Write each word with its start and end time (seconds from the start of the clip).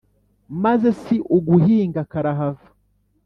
maze 0.63 0.87
si 1.01 1.15
uguhinga 1.37 2.01
karahava! 2.11 2.67